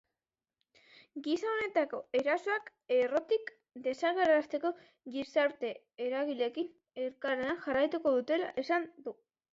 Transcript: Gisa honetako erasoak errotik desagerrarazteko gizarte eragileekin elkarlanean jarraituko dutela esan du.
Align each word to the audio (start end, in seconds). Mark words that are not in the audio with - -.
Gisa 1.27 1.49
honetako 1.55 1.99
erasoak 2.19 2.71
errotik 2.95 3.51
desagerrarazteko 3.89 4.71
gizarte 5.17 5.71
eragileekin 6.07 6.73
elkarlanean 7.05 7.61
jarraituko 7.69 8.19
dutela 8.21 8.53
esan 8.65 8.89
du. 9.09 9.19